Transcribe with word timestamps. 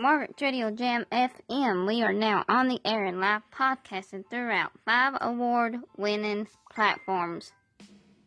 Margaret 0.00 0.40
Radio 0.40 0.70
Jam 0.70 1.04
FM. 1.12 1.86
We 1.86 2.02
are 2.02 2.14
now 2.14 2.42
on 2.48 2.68
the 2.68 2.80
air 2.86 3.04
and 3.04 3.20
live 3.20 3.42
podcasting 3.54 4.24
throughout 4.30 4.72
five 4.86 5.12
award 5.20 5.76
winning 5.98 6.48
platforms. 6.72 7.52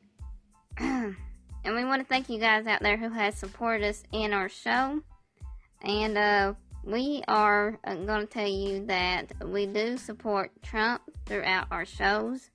and 0.78 1.15
we 1.65 1.83
want 1.83 1.99
to 1.99 2.07
thank 2.07 2.29
you 2.29 2.38
guys 2.38 2.67
out 2.67 2.83
there 2.83 2.96
who 2.96 3.09
has 3.09 3.33
supported 3.33 3.89
us 3.89 4.04
in 4.12 4.33
our 4.33 4.49
show. 4.49 5.01
And 5.81 6.15
uh, 6.15 6.54
we 6.83 7.23
are 7.28 7.79
uh, 7.83 7.96
going 7.96 8.28
to 8.28 8.31
tell 8.31 8.47
you 8.47 8.85
that 8.85 9.31
we 9.44 9.65
do 9.65 9.97
support 9.97 10.51
Trump 10.62 11.01
throughout 11.26 11.65
our 11.71 11.85
shows. 11.85 12.51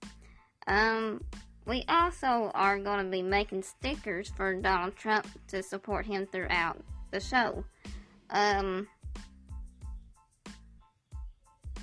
Um, 0.68 1.24
we 1.66 1.84
also 1.88 2.52
are 2.54 2.78
going 2.78 3.04
to 3.04 3.10
be 3.10 3.22
making 3.22 3.64
stickers 3.64 4.30
for 4.36 4.54
Donald 4.54 4.94
Trump 4.94 5.26
to 5.48 5.60
support 5.60 6.06
him 6.06 6.24
throughout 6.24 6.80
the 7.10 7.18
show. 7.18 7.64
Um, 8.30 8.86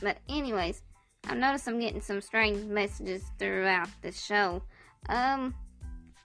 but 0.06 0.20
anyways, 0.30 0.84
I've 1.28 1.40
noticed 1.40 1.68
I'm 1.68 1.80
getting 1.80 2.00
some 2.00 2.22
strange 2.22 2.64
messages 2.66 3.24
throughout 3.40 3.90
the 4.04 4.12
show. 4.12 4.62
Um, 5.10 5.56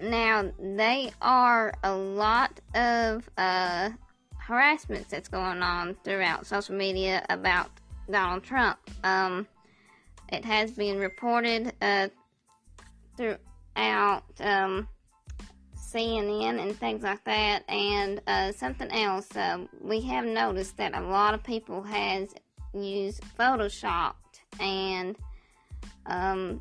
Now, 0.00 0.50
they 0.58 1.10
are 1.22 1.72
a 1.82 1.94
lot 1.94 2.60
of 2.74 3.28
uh, 3.38 3.90
harassments 4.38 5.10
that's 5.10 5.28
going 5.28 5.62
on 5.62 5.96
throughout 6.04 6.46
social 6.46 6.74
media 6.74 7.24
about 7.30 7.70
Donald 8.10 8.44
Trump. 8.44 8.78
Um, 9.04 9.46
it 10.28 10.44
has 10.44 10.72
been 10.72 10.98
reported 10.98 11.72
uh, 11.80 12.08
throughout 13.16 14.24
um, 14.40 14.88
CNN 15.76 16.60
and 16.60 16.76
things 16.76 17.02
like 17.02 17.24
that. 17.24 17.64
And 17.68 18.20
uh, 18.26 18.52
something 18.52 18.90
else, 18.90 19.34
uh, 19.34 19.66
we 19.80 20.00
have 20.02 20.24
noticed 20.24 20.76
that 20.76 20.94
a 20.94 21.00
lot 21.00 21.32
of 21.32 21.42
people 21.42 21.82
has 21.82 22.34
used 22.74 23.22
Photoshop 23.38 24.14
and 24.60 25.16
um, 26.06 26.60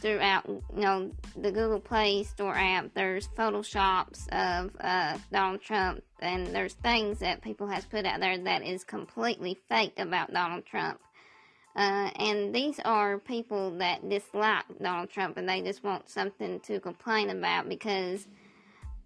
throughout 0.00 0.46
you 0.46 0.62
know 0.80 1.10
the 1.36 1.50
Google 1.50 1.80
Play 1.80 2.22
Store 2.22 2.54
app 2.54 2.92
there's 2.94 3.28
photoshops 3.28 4.28
of 4.28 4.70
uh, 4.80 5.18
Donald 5.32 5.62
Trump 5.62 6.02
and 6.20 6.46
there's 6.48 6.74
things 6.74 7.18
that 7.18 7.42
people 7.42 7.66
has 7.66 7.84
put 7.84 8.06
out 8.06 8.20
there 8.20 8.38
that 8.38 8.62
is 8.62 8.84
completely 8.84 9.58
fake 9.68 9.98
about 9.98 10.32
Donald 10.32 10.64
Trump 10.66 11.00
uh, 11.76 12.10
and 12.16 12.54
these 12.54 12.80
are 12.84 13.18
people 13.18 13.76
that 13.78 14.08
dislike 14.08 14.64
Donald 14.80 15.10
Trump 15.10 15.36
and 15.36 15.48
they 15.48 15.60
just 15.60 15.84
want 15.84 16.08
something 16.08 16.60
to 16.60 16.80
complain 16.80 17.30
about 17.30 17.68
because 17.68 18.26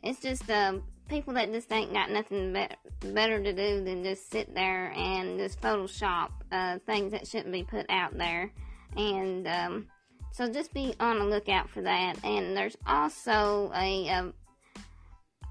it's 0.02 0.20
just 0.20 0.48
uh, 0.50 0.74
people 1.10 1.34
that 1.34 1.52
just 1.52 1.70
ain't 1.72 1.92
got 1.92 2.10
nothing 2.10 2.52
be- 2.52 3.10
better 3.12 3.42
to 3.42 3.52
do 3.52 3.84
than 3.84 4.04
just 4.04 4.30
sit 4.30 4.54
there 4.54 4.92
and 4.96 5.38
just 5.38 5.60
Photoshop 5.60 6.30
uh, 6.52 6.78
things 6.86 7.10
that 7.12 7.26
shouldn't 7.26 7.52
be 7.52 7.64
put 7.64 7.84
out 7.90 8.16
there. 8.16 8.52
And 8.96 9.46
um, 9.46 9.86
so 10.32 10.48
just 10.48 10.72
be 10.72 10.94
on 11.00 11.18
the 11.18 11.24
lookout 11.24 11.68
for 11.68 11.82
that. 11.82 12.22
And 12.24 12.56
there's 12.56 12.76
also 12.86 13.70
a, 13.74 14.08
um, 14.08 14.34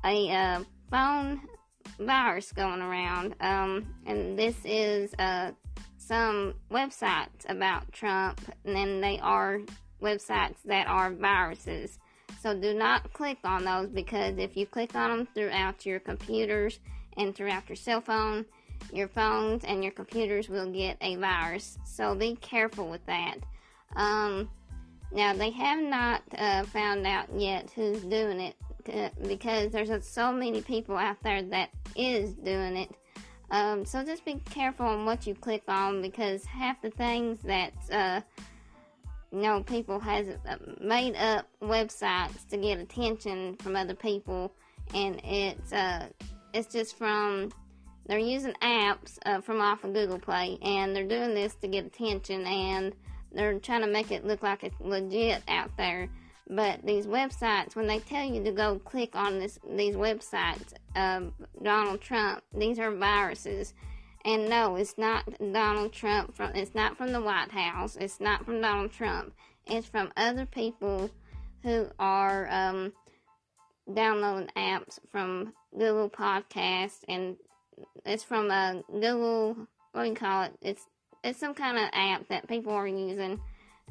a, 0.05 0.29
a 0.29 0.33
uh, 0.33 0.63
phone 0.89 1.41
virus 1.99 2.51
going 2.51 2.81
around. 2.81 3.35
Um, 3.41 3.93
and 4.05 4.37
this 4.37 4.55
is 4.63 5.13
uh, 5.19 5.51
some 5.97 6.53
websites 6.71 7.47
about 7.47 7.91
Trump, 7.91 8.41
and 8.65 9.03
they 9.03 9.19
are 9.19 9.61
websites 10.01 10.57
that 10.65 10.87
are 10.87 11.11
viruses. 11.11 11.99
So 12.41 12.57
do 12.57 12.73
not 12.73 13.11
click 13.13 13.37
on 13.43 13.65
those 13.65 13.89
because 13.89 14.37
if 14.37 14.55
you 14.55 14.65
click 14.65 14.95
on 14.95 15.09
them 15.09 15.27
throughout 15.33 15.85
your 15.85 15.99
computers 15.99 16.79
and 17.17 17.35
throughout 17.35 17.67
your 17.67 17.75
cell 17.75 18.01
phone, 18.01 18.45
your 18.93 19.09
phones 19.09 19.65
and 19.65 19.83
your 19.83 19.91
computers 19.91 20.47
will 20.47 20.71
get 20.71 20.97
a 21.01 21.15
virus. 21.17 21.77
So 21.85 22.15
be 22.15 22.35
careful 22.35 22.89
with 22.89 23.05
that. 23.07 23.35
Um, 23.95 24.49
now 25.11 25.33
they 25.33 25.49
have 25.51 25.79
not 25.79 26.21
uh, 26.37 26.63
found 26.63 27.05
out 27.07 27.27
yet 27.35 27.71
who's 27.75 28.01
doing 28.03 28.39
it 28.39 28.55
uh, 28.93 29.09
because 29.27 29.71
there's 29.71 30.07
so 30.07 30.31
many 30.31 30.61
people 30.61 30.97
out 30.97 31.17
there 31.23 31.41
that 31.41 31.69
is 31.95 32.33
doing 32.33 32.77
it. 32.77 32.91
Um, 33.51 33.85
so 33.85 34.03
just 34.03 34.25
be 34.25 34.35
careful 34.49 34.85
on 34.85 35.05
what 35.05 35.25
you 35.25 35.33
click 35.33 35.63
on 35.67 36.01
because 36.01 36.45
half 36.45 36.81
the 36.81 36.91
things 36.91 37.39
that 37.43 37.73
uh, 37.91 38.21
you 39.31 39.41
know 39.41 39.63
people 39.63 39.99
has 39.99 40.27
uh, 40.47 40.57
made 40.79 41.15
up 41.15 41.47
websites 41.61 42.47
to 42.49 42.57
get 42.57 42.79
attention 42.79 43.55
from 43.57 43.75
other 43.75 43.95
people, 43.95 44.51
and 44.93 45.19
it's 45.23 45.73
uh, 45.73 46.07
it's 46.53 46.71
just 46.71 46.97
from 46.97 47.51
they're 48.05 48.19
using 48.19 48.53
apps 48.61 49.17
uh, 49.25 49.41
from 49.41 49.61
off 49.61 49.83
of 49.83 49.93
Google 49.93 50.19
Play, 50.19 50.59
and 50.61 50.95
they're 50.95 51.07
doing 51.07 51.33
this 51.33 51.55
to 51.55 51.67
get 51.67 51.85
attention, 51.85 52.45
and 52.45 52.95
they're 53.31 53.59
trying 53.59 53.81
to 53.81 53.87
make 53.87 54.11
it 54.11 54.25
look 54.25 54.43
like 54.43 54.63
it's 54.63 54.79
legit 54.79 55.41
out 55.47 55.75
there. 55.77 56.09
But 56.49 56.83
these 56.83 57.05
websites, 57.05 57.75
when 57.75 57.85
they 57.85 57.99
tell 57.99 58.25
you 58.25 58.43
to 58.43 58.51
go 58.51 58.79
click 58.79 59.15
on 59.15 59.37
this, 59.39 59.59
these 59.75 59.95
websites 59.95 60.73
of 60.95 61.31
Donald 61.61 62.01
Trump, 62.01 62.43
these 62.55 62.79
are 62.79 62.91
viruses. 62.91 63.73
And 64.25 64.49
no, 64.49 64.75
it's 64.75 64.97
not 64.97 65.25
Donald 65.53 65.93
Trump 65.93 66.35
from, 66.35 66.55
it's 66.55 66.73
not 66.73 66.97
from 66.97 67.11
the 67.11 67.21
White 67.21 67.51
House. 67.51 67.95
It's 67.95 68.19
not 68.19 68.45
from 68.45 68.61
Donald 68.61 68.91
Trump. 68.91 69.33
It's 69.67 69.87
from 69.87 70.11
other 70.17 70.45
people 70.47 71.11
who 71.61 71.87
are, 71.99 72.47
um, 72.49 72.93
downloading 73.93 74.49
apps 74.55 74.99
from 75.11 75.53
Google 75.71 76.09
Podcast 76.09 76.99
and 77.07 77.37
it's 78.05 78.23
from 78.23 78.51
a 78.51 78.83
Google, 78.91 79.67
what 79.91 80.03
do 80.03 80.09
you 80.09 80.15
call 80.15 80.43
it? 80.43 80.53
It's, 80.61 80.85
it's 81.23 81.39
some 81.39 81.53
kind 81.53 81.77
of 81.77 81.89
app 81.93 82.27
that 82.29 82.47
people 82.47 82.73
are 82.73 82.87
using 82.87 83.39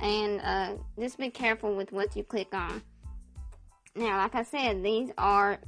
and 0.01 0.41
uh, 0.43 0.73
just 0.99 1.19
be 1.19 1.31
careful 1.31 1.75
with 1.75 1.93
what 1.93 2.17
you 2.17 2.25
click 2.25 2.55
on. 2.55 2.83
Now, 3.95 4.19
like 4.19 4.35
I 4.35 4.43
said, 4.43 4.83
these 4.83 5.11
are 5.19 5.59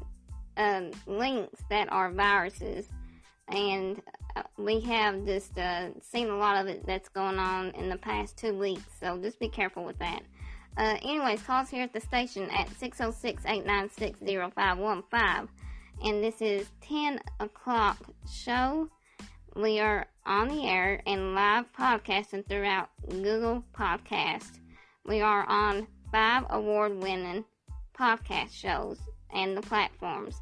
um, 0.57 0.91
links 1.07 1.63
that 1.69 1.93
are 1.93 2.11
viruses, 2.13 2.89
and 3.49 4.01
uh, 4.37 4.45
we 4.57 4.81
have 4.81 5.27
just 5.27 5.59
uh, 5.59 5.89
seen 6.01 6.29
a 6.29 6.37
lot 6.37 6.57
of 6.57 6.69
it 6.69 6.87
that's 6.87 7.09
going 7.09 7.39
on 7.39 7.71
in 7.71 7.89
the 7.89 7.97
past 7.97 8.37
two 8.37 8.57
weeks, 8.57 8.85
so 9.01 9.19
just 9.19 9.41
be 9.41 9.49
careful 9.49 9.85
with 9.85 9.99
that. 9.99 10.23
Uh, 10.77 10.97
anyways, 11.03 11.43
call 11.43 11.63
us 11.63 11.71
here 11.71 11.83
at 11.83 11.93
the 11.93 12.01
station 12.01 12.49
at 12.51 12.69
606-896-0515, 12.69 15.49
and 16.05 16.23
this 16.23 16.41
is 16.41 16.71
10 16.83 17.19
o'clock 17.41 17.99
show. 18.33 18.89
We 19.57 19.81
are 19.81 20.07
on 20.25 20.49
the 20.49 20.65
air 20.65 21.03
and 21.07 21.35
live 21.35 21.65
podcasting 21.73 22.47
throughout 22.49 22.89
Google 23.09 23.65
Podcast. 23.77 24.61
We 25.05 25.23
are 25.23 25.45
on 25.49 25.89
five 26.13 26.45
award 26.51 27.03
winning 27.03 27.45
podcast 27.99 28.53
shows 28.53 28.99
and 29.35 29.57
the 29.57 29.61
platforms. 29.63 30.41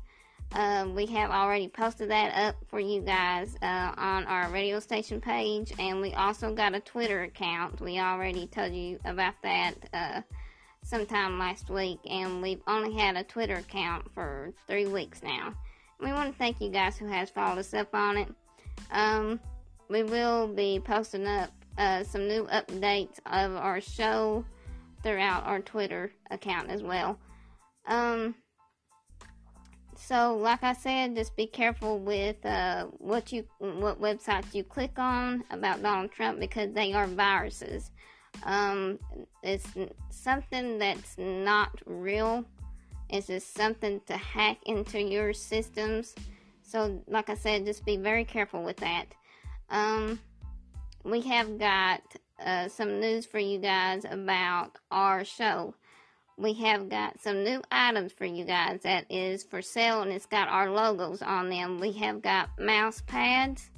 Uh, 0.53 0.89
we 0.95 1.07
have 1.07 1.31
already 1.31 1.69
posted 1.69 2.11
that 2.11 2.35
up 2.37 2.57
for 2.69 2.81
you 2.81 3.01
guys 3.01 3.57
uh, 3.63 3.95
on 3.97 4.25
our 4.27 4.51
radio 4.51 4.79
station 4.79 5.23
page, 5.23 5.73
and 5.79 6.03
we 6.03 6.13
also 6.13 6.53
got 6.55 6.75
a 6.75 6.81
Twitter 6.81 7.23
account. 7.23 7.81
We 7.81 7.99
already 7.99 8.47
told 8.47 8.75
you 8.75 8.99
about 9.07 9.35
that 9.43 9.75
uh, 9.95 10.21
sometime 10.85 11.39
last 11.39 11.71
week, 11.71 11.99
and 12.09 12.43
we've 12.43 12.63
only 12.67 12.95
had 12.95 13.17
a 13.17 13.25
Twitter 13.25 13.57
account 13.57 14.13
for 14.13 14.53
three 14.67 14.87
weeks 14.87 15.23
now. 15.23 15.55
We 15.99 16.13
want 16.13 16.31
to 16.31 16.39
thank 16.39 16.61
you 16.61 16.69
guys 16.69 16.99
who 16.99 17.07
has 17.07 17.31
followed 17.31 17.59
us 17.59 17.73
up 17.73 17.95
on 17.95 18.19
it. 18.19 18.29
Um, 18.91 19.41
we 19.89 20.03
will 20.03 20.49
be 20.49 20.81
posting 20.81 21.27
up 21.27 21.51
uh, 21.79 22.05
some 22.05 22.27
new 22.29 22.45
updates 22.47 23.19
of 23.27 23.55
our 23.57 23.81
show 23.81 24.45
throughout 25.03 25.45
our 25.45 25.61
Twitter 25.61 26.13
account 26.31 26.71
as 26.71 26.83
well. 26.83 27.19
Um, 27.87 28.35
so, 29.97 30.37
like 30.37 30.63
I 30.63 30.75
said, 30.75 31.17
just 31.17 31.37
be 31.37 31.47
careful 31.47 31.99
with 31.99 32.45
uh, 32.47 32.87
what 32.99 33.33
you 33.33 33.45
what 33.59 34.01
websites 34.01 34.55
you 34.55 34.63
click 34.63 34.99
on 34.99 35.45
about 35.51 35.83
Donald 35.83 36.13
Trump 36.13 36.39
because 36.41 36.73
they 36.73 36.93
are 36.93 37.07
viruses. 37.07 37.91
Um, 38.45 38.99
it's 39.43 39.67
something 40.11 40.79
that's 40.79 41.17
not 41.19 41.71
real. 41.85 42.45
It's 43.11 43.27
just 43.27 43.55
something 43.55 44.01
to 44.07 44.17
hack 44.17 44.59
into 44.67 45.01
your 45.01 45.33
systems 45.33 46.15
so, 46.69 47.03
like 47.09 47.31
I 47.31 47.35
said, 47.35 47.65
just 47.65 47.87
be 47.87 47.97
very 47.97 48.25
careful 48.25 48.63
with 48.63 48.77
that. 48.79 49.07
Um, 49.71 50.21
we 51.03 51.23
have 51.23 51.59
got 51.59 52.03
uh, 52.45 52.69
some 52.69 53.01
news 53.01 53.25
for 53.25 53.39
you 53.39 53.59
guys 53.59 54.05
about 54.05 54.73
our 54.91 55.25
show. 55.25 55.75
we 56.37 56.53
have 56.53 56.89
got 56.89 57.21
some 57.21 57.43
new 57.43 57.63
items 57.73 58.13
for 58.13 58.27
you 58.27 58.45
guys 58.45 58.81
that 58.83 59.11
is 59.11 59.43
for 59.43 59.61
sale 59.61 60.03
and 60.03 60.13
it's 60.13 60.27
got 60.27 60.49
our 60.49 60.71
logos 60.71 61.23
on 61.23 61.49
them. 61.49 61.81
We 61.81 61.93
have 61.93 62.21
got 62.23 62.51
mouse 62.59 63.03
pads 63.07 63.71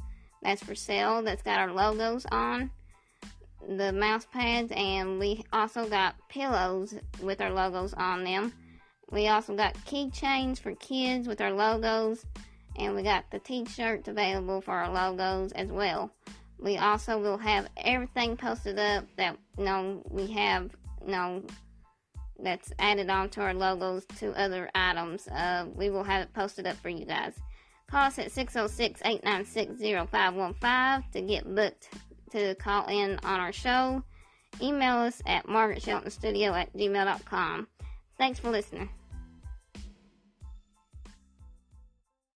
that's 0.42 0.62
for 0.62 0.74
sale 0.74 1.22
that's 1.22 1.42
got 1.42 1.58
our 1.60 1.72
logos 1.72 2.26
on 2.32 2.70
the 3.68 3.92
mouse 3.92 4.26
pads 4.32 4.72
and 4.74 5.18
we 5.18 5.44
also 5.52 5.88
got 5.88 6.16
pillows 6.28 6.94
with 7.22 7.40
our 7.40 7.50
logos 7.50 7.94
on 7.94 8.24
them. 8.24 8.52
We 9.10 9.28
also 9.28 9.54
got 9.54 9.74
keychains 9.86 10.58
for 10.58 10.74
kids 10.74 11.28
with 11.28 11.40
our 11.40 11.52
logos 11.52 12.26
and 12.80 12.94
we 12.94 13.02
got 13.02 13.30
the 13.30 13.38
t-shirts 13.38 14.08
available 14.08 14.60
for 14.60 14.72
our 14.72 14.90
logos 14.90 15.52
as 15.52 15.68
well. 15.70 16.10
We 16.58 16.78
also 16.78 17.18
will 17.18 17.38
have 17.38 17.68
everything 17.76 18.36
posted 18.36 18.78
up 18.78 19.04
that 19.16 19.36
you 19.56 19.64
know 19.64 20.02
we 20.10 20.26
have 20.28 20.70
you 21.04 21.12
know 21.12 21.42
that's 22.42 22.72
added 22.78 23.10
onto 23.10 23.40
our 23.40 23.54
logos 23.54 24.04
to 24.18 24.32
other 24.38 24.70
items. 24.74 25.28
Uh, 25.28 25.66
we 25.74 25.90
will 25.90 26.04
have 26.04 26.22
it 26.22 26.32
posted 26.34 26.66
up 26.66 26.76
for 26.76 26.88
you 26.88 27.04
guys. 27.04 27.34
Call 27.90 28.06
us 28.06 28.18
at 28.18 28.32
606 28.32 29.00
896 29.04 29.80
0515 30.10 31.10
to 31.12 31.26
get 31.26 31.54
booked 31.54 31.88
to 32.30 32.54
call 32.54 32.86
in 32.86 33.18
on 33.22 33.40
our 33.40 33.52
show. 33.52 34.02
Email 34.60 34.96
us 34.96 35.22
at 35.26 35.46
margaretsheltonstudio 35.46 36.52
at 36.52 36.72
gmail.com. 36.74 37.68
Thanks 38.18 38.38
for 38.38 38.50
listening. 38.50 38.90